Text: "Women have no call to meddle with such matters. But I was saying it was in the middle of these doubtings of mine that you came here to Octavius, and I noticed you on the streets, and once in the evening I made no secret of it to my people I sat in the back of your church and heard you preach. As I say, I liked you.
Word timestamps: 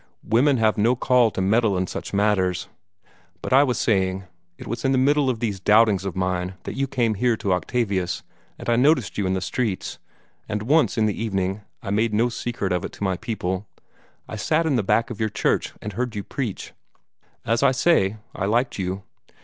"Women 0.23 0.57
have 0.57 0.79
no 0.79 0.95
call 0.95 1.29
to 1.29 1.41
meddle 1.41 1.73
with 1.73 1.87
such 1.87 2.11
matters. 2.11 2.67
But 3.43 3.53
I 3.53 3.61
was 3.63 3.77
saying 3.77 4.23
it 4.57 4.65
was 4.65 4.83
in 4.83 4.93
the 4.93 4.97
middle 4.97 5.29
of 5.29 5.39
these 5.39 5.59
doubtings 5.59 6.05
of 6.05 6.15
mine 6.15 6.55
that 6.63 6.75
you 6.75 6.87
came 6.87 7.13
here 7.13 7.37
to 7.37 7.53
Octavius, 7.53 8.23
and 8.57 8.67
I 8.67 8.77
noticed 8.77 9.19
you 9.19 9.27
on 9.27 9.33
the 9.33 9.41
streets, 9.41 9.99
and 10.49 10.63
once 10.63 10.97
in 10.97 11.05
the 11.05 11.23
evening 11.23 11.61
I 11.83 11.91
made 11.91 12.15
no 12.15 12.29
secret 12.29 12.73
of 12.73 12.83
it 12.83 12.93
to 12.93 13.03
my 13.03 13.15
people 13.15 13.67
I 14.27 14.37
sat 14.37 14.65
in 14.65 14.75
the 14.75 14.81
back 14.81 15.11
of 15.11 15.19
your 15.19 15.29
church 15.29 15.71
and 15.83 15.93
heard 15.93 16.15
you 16.15 16.23
preach. 16.23 16.73
As 17.45 17.61
I 17.61 17.69
say, 17.71 18.17
I 18.35 18.45
liked 18.47 18.79
you. 18.79 19.03